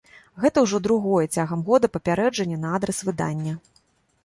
Гэта 0.45 0.63
ўжо 0.65 0.79
другое 0.87 1.25
цягам 1.35 1.61
года 1.69 1.91
папярэджанне 1.99 2.59
на 2.65 2.75
адрас 2.81 3.05
выдання. 3.11 3.53